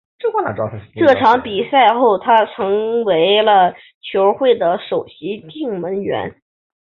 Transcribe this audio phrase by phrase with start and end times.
[0.95, 6.41] 这场比赛后他成为了球会的首席定门员。